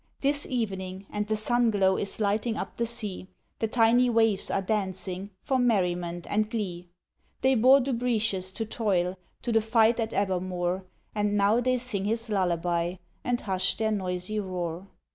'Tis 0.21 0.47
evening, 0.47 1.05
and 1.11 1.27
the 1.27 1.37
sun 1.37 1.69
glow 1.69 1.95
Is 1.95 2.19
lighting 2.19 2.57
up 2.57 2.75
the 2.77 2.87
sea: 2.87 3.27
The 3.59 3.67
tiny 3.67 4.09
waves 4.09 4.49
are 4.49 4.63
dancing, 4.63 5.29
For 5.43 5.59
merriment 5.59 6.25
and 6.27 6.49
glee. 6.49 6.89
They 7.41 7.53
bore 7.53 7.81
Dubritius 7.81 8.51
to 8.55 8.65
toil, 8.65 9.15
To 9.43 9.51
the 9.51 9.61
fight 9.61 9.99
at 9.99 10.09
Abermawr, 10.11 10.85
And 11.13 11.37
now 11.37 11.59
they 11.61 11.77
sing 11.77 12.05
his 12.05 12.31
lullaby, 12.31 12.95
And 13.23 13.41
hush 13.41 13.77
their 13.77 13.91
noisy 13.91 14.39
roar. 14.39 14.87